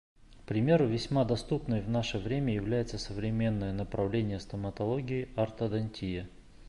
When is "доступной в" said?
1.25-1.87